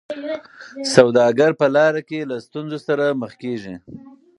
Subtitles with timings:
[0.95, 3.75] سوداګر په لاره کي له ستونزو سره مخ کیږي.